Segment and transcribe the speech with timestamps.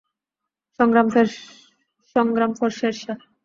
[2.15, 3.17] সংগ্রাম ফর শেরশাহ!